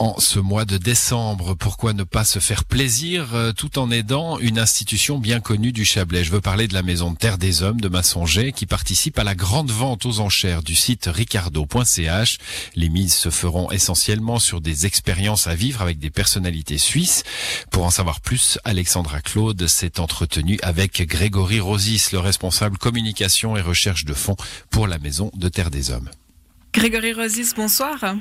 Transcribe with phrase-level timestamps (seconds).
[0.00, 4.38] En ce mois de décembre, pourquoi ne pas se faire plaisir euh, tout en aidant
[4.38, 6.22] une institution bien connue du Chablais?
[6.22, 9.24] Je veux parler de la Maison de Terre des Hommes de Massonger qui participe à
[9.24, 12.38] la grande vente aux enchères du site ricardo.ch.
[12.76, 17.24] Les mises se feront essentiellement sur des expériences à vivre avec des personnalités suisses.
[17.72, 23.62] Pour en savoir plus, Alexandra Claude s'est entretenue avec Grégory Rosis, le responsable communication et
[23.62, 24.36] recherche de fonds
[24.70, 26.08] pour la Maison de Terre des Hommes.
[26.72, 28.14] Grégory Rosis, bonsoir.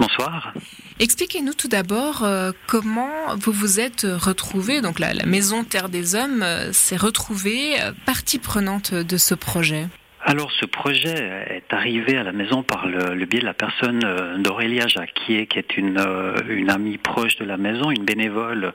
[0.00, 0.54] Bonsoir.
[0.98, 6.14] Expliquez-nous tout d'abord euh, comment vous vous êtes retrouvé, donc la, la Maison Terre des
[6.14, 9.88] Hommes euh, s'est retrouvée euh, partie prenante de ce projet.
[10.22, 11.14] Alors ce projet
[11.50, 15.46] est arrivé à la maison par le, le biais de la personne euh, d'Aurélia Jacquier,
[15.46, 18.72] qui est une, euh, une amie proche de la maison, une bénévole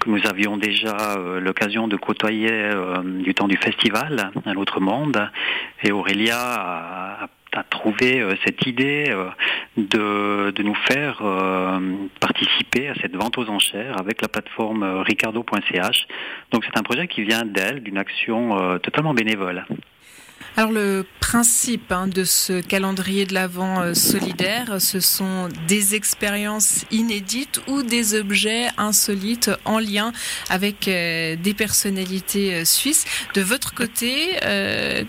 [0.00, 2.50] que nous avions déjà euh, l'occasion de côtoyer
[3.04, 5.30] du temps du festival, Un autre monde.
[5.84, 7.28] Et Aurélia a, a
[7.62, 9.28] trouvé euh, cette idée euh,
[9.76, 11.78] de, de nous faire euh,
[12.20, 16.06] participer à cette vente aux enchères avec la plateforme ricardo.ch.
[16.50, 19.64] Donc c'est un projet qui vient d'elle, d'une action totalement bénévole.
[20.56, 27.60] Alors le principe hein, de ce calendrier de l'Avent solidaire, ce sont des expériences inédites
[27.66, 30.12] ou des objets insolites en lien
[30.50, 33.04] avec des personnalités suisses.
[33.34, 34.36] De votre côté,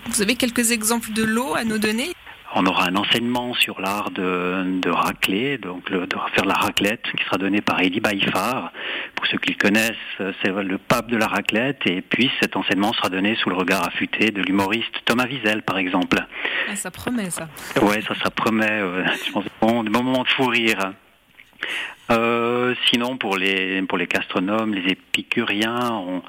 [0.07, 2.15] vous avez quelques exemples de lots à nous donner?
[2.57, 7.03] On aura un enseignement sur l'art de, de racler, donc le, de faire la raclette,
[7.17, 8.71] qui sera donné par Eddie Baïfar.
[9.13, 11.85] Pour ceux qui le connaissent, c'est le pape de la raclette.
[11.85, 15.77] Et puis cet enseignement sera donné sous le regard affûté de l'humoriste Thomas Wiesel, par
[15.77, 16.17] exemple.
[16.69, 17.49] ah, Ça promet ça.
[17.81, 20.93] Ouais, ça, ça promet, euh, je pense, bon, des moments de fou rire.
[22.11, 26.21] Euh, sinon, pour les pour les gastronomes, les épicuriens, on,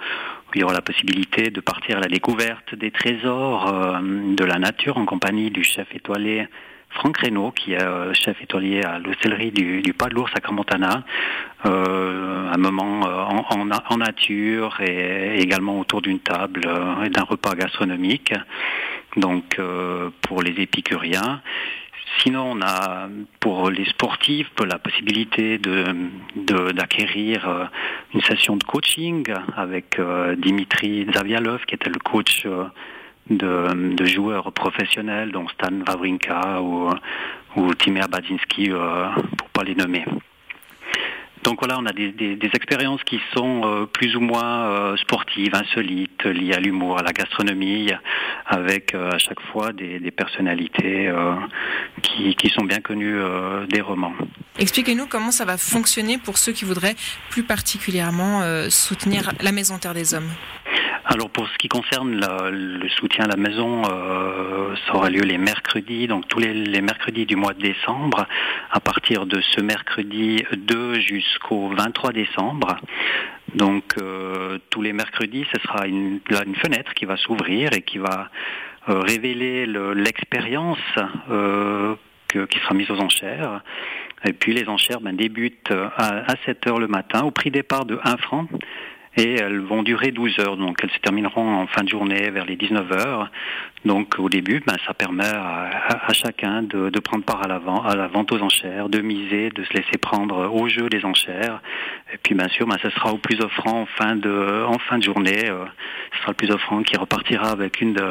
[0.57, 3.99] il y aura la possibilité de partir à la découverte des trésors euh,
[4.35, 6.49] de la nature en compagnie du chef étoilé
[6.89, 11.05] Franck Reynaud, qui est euh, chef étoilé à l'hôtellerie du, Pas de l'Ours à.
[11.67, 13.45] Euh, un moment en,
[13.91, 16.67] en, nature et également autour d'une table
[17.05, 18.33] et d'un repas gastronomique.
[19.17, 19.61] Donc
[20.23, 21.43] pour les épicuriens.
[22.23, 23.09] Sinon, on a
[23.41, 25.85] pour les sportifs la possibilité de
[26.37, 27.65] de- d'acquérir euh,
[28.15, 29.25] une session de coaching
[29.57, 32.65] avec euh, Dimitri Zavialov, qui était le coach euh,
[33.29, 36.91] de, de joueurs professionnels, dont Stan Wawrinka ou,
[37.57, 40.05] ou Timur Badzinski, pour pas les nommer.
[41.47, 46.25] Donc voilà, on a des, expériences qui sont euh, plus ou moins euh, sportives, insolites,
[46.25, 47.93] liées à l'humour, à la gastronomie,
[48.47, 51.13] avec euh, à chaque fois des, personnalités
[52.03, 53.21] qui, qui sont bien connues
[53.69, 54.13] des romans.
[54.59, 56.97] Expliquez-nous comment ça va fonctionner pour ceux qui voudraient
[57.31, 60.31] plus particulièrement soutenir la Maison Terre des Hommes.
[61.09, 65.39] Alors pour ce qui concerne le soutien à la maison, euh, ça aura lieu les
[65.39, 68.27] mercredis, donc tous les, mercredis du mois de décembre,
[68.73, 72.77] à partir de ce mercredi 2 jusqu'au 23 décembre.
[73.55, 77.83] Donc euh, tous les mercredis, ce sera une, là, une fenêtre qui va s'ouvrir et
[77.83, 78.29] qui va
[78.89, 80.79] euh, révéler le- l'expérience
[81.31, 81.95] euh,
[82.29, 83.63] qui sera mise aux enchères.
[84.25, 87.85] Et puis les enchères ben, débutent à, à 7 heures le matin au prix départ
[87.85, 88.49] de 1 franc
[89.17, 92.45] et elles vont durer 12 heures, donc elles se termineront en fin de journée vers
[92.45, 93.31] les 19 heures.
[93.85, 97.83] Donc au début, ben, ça permet à, chacun de, de prendre part à la, vente,
[97.87, 101.61] à la vente aux enchères, de miser, de se laisser prendre au jeu des enchères.
[102.13, 104.99] Et puis bien sûr, ben, ce sera au plus offrant en fin de, en fin
[104.99, 105.49] de journée.
[105.51, 105.65] euh,
[106.13, 108.03] ce sera le plus offrant qui repartira avec une de,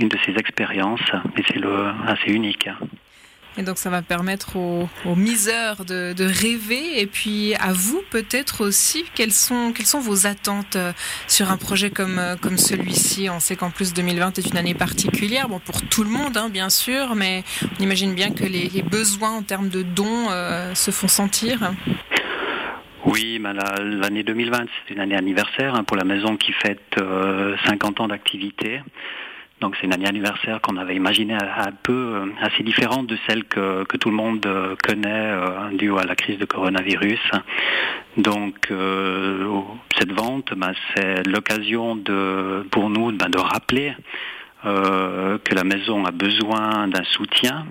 [0.00, 1.00] une de ses expériences.
[1.36, 1.60] Et c'est
[2.06, 2.68] assez unique.
[3.58, 9.04] Et donc ça va permettre aux, miseurs de, rêver et puis à vous peut-être aussi
[9.14, 10.92] quelles sont vos attentes euh,
[11.26, 13.28] sur un projet comme euh, comme celui-ci?
[13.28, 16.48] On sait qu'en plus 2020 est une année particulière, bon pour tout le monde hein,
[16.48, 17.44] bien sûr, mais
[17.78, 21.72] on imagine bien que les, besoins en termes de dons euh, se font sentir.
[23.04, 26.80] Oui, ben la- l'année 2020, c'est une année anniversaire hein, pour la maison qui fête
[26.98, 28.80] euh, 50 ans d'activité.
[29.62, 33.44] Donc c'est une année anniversaire qu'on avait imaginé un peu euh, assez différente de celle
[33.44, 37.20] que, que tout le monde euh, connaît euh, due à la crise de coronavirus.
[38.16, 38.70] Donc
[39.98, 43.94] cette vente, ben, c'est l'occasion de pour nous ben, de rappeler
[44.64, 47.66] que la maison a besoin d'un soutien.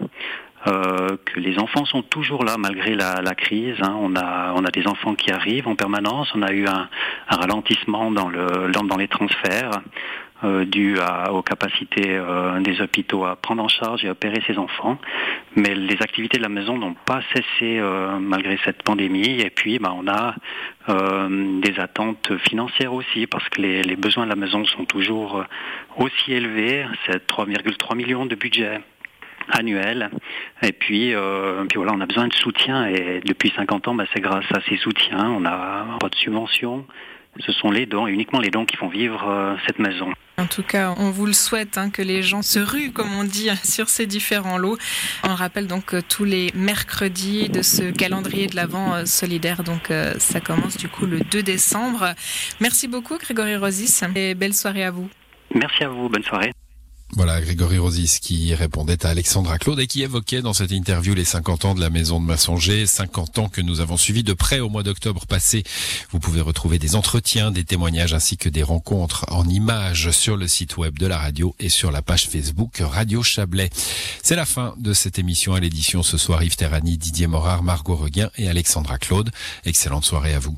[0.66, 3.78] Que les enfants sont toujours là malgré la, la crise.
[3.82, 3.96] hein.
[4.00, 6.32] On a on a des enfants qui arrivent en permanence.
[6.36, 6.90] On a eu un,
[7.30, 9.82] un ralentissement dans le dans les transferts
[10.44, 14.58] euh, dû à, aux capacités euh, des hôpitaux à prendre en charge et opérer ces
[14.58, 14.98] enfants.
[15.56, 19.40] Mais les activités de la maison n'ont pas cessé euh, malgré cette pandémie.
[19.42, 20.36] Et puis, bah, on a
[20.90, 25.40] euh, des attentes financières aussi parce que les, les besoins de la maison sont toujours
[25.40, 25.44] euh,
[25.98, 26.86] aussi élevés.
[27.06, 28.80] C'est 3,3 millions de budget.
[29.50, 30.10] annuel.
[30.62, 34.06] Et puis, euh, puis voilà, on a besoin de soutien et depuis 50 ans, bah,
[34.14, 35.30] c'est grâce à ces soutiens.
[35.32, 36.86] On n'a pas de subvention.
[37.40, 40.12] Ce sont les dons, uniquement les dons qui font vivre euh, cette maison.
[40.38, 43.24] En tout cas, on vous le souhaite, hein, que les gens se ruent, comme on
[43.24, 44.78] dit, sur ces différents lots.
[45.24, 49.64] On rappelle donc tous les mercredis de ce calendrier de l'Avent euh, solidaire.
[49.64, 52.14] Donc, euh, ça commence du coup le 2 décembre.
[52.60, 55.10] Merci beaucoup, Grégory Rosis, et belle soirée à vous.
[55.54, 56.52] Merci à vous, bonne soirée.
[57.18, 61.26] Voilà, Grégory Rosis qui répondait à Alexandra Claude et qui évoquait dans cette interview les
[61.26, 64.62] 50 ans de la maison de Massonger, 50 ans que nous avons suivis de près
[64.62, 65.64] au mois d'octobre passé.
[66.12, 70.48] Vous pouvez retrouver des entretiens, des témoignages ainsi que des rencontres en images sur le
[70.48, 73.70] site web de la radio et sur la page Facebook Radio Chablais.
[74.24, 77.96] C'est la fin de cette émission à l'édition ce soir Yves Terrani, Didier Morard, Margot
[77.96, 79.32] Reguin et Alexandra Claude.
[79.66, 80.58] Excellente soirée à vous.